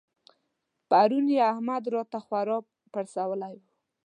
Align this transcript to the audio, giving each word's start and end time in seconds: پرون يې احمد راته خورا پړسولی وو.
پرون 0.89 1.25
يې 1.33 1.39
احمد 1.51 1.83
راته 1.93 2.17
خورا 2.25 2.57
پړسولی 2.91 3.53
وو. 3.59 3.67